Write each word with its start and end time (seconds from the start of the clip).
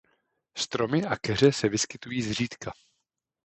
Stromy 0.57 1.05
a 1.05 1.15
keře 1.17 1.51
se 1.51 1.69
vyskytují 1.69 2.21
zřídka. 2.21 2.71